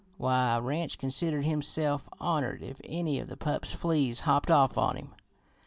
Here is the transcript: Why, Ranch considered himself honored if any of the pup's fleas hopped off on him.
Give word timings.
Why, 0.17 0.57
Ranch 0.57 0.97
considered 0.97 1.45
himself 1.45 2.09
honored 2.19 2.63
if 2.63 2.81
any 2.85 3.19
of 3.19 3.29
the 3.29 3.37
pup's 3.37 3.69
fleas 3.71 4.21
hopped 4.21 4.49
off 4.49 4.75
on 4.75 4.95
him. 4.95 5.13